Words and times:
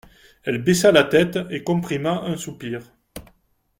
Elle 0.41 0.63
baissa 0.63 0.91
la 0.91 1.03
tête 1.03 1.37
et 1.51 1.63
comprima 1.63 2.23
un 2.23 2.35
soupir. 2.35 2.81